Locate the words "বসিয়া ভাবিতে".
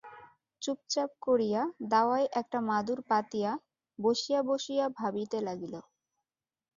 4.49-5.37